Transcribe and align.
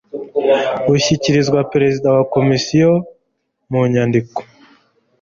bushyikirizwa 0.87 1.59
perezida 1.71 2.07
wa 2.15 2.23
komisiyo 2.33 2.89
mu 3.71 3.81
nyandiko 3.93 4.39